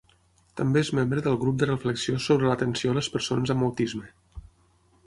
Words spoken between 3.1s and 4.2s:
persones amb autisme.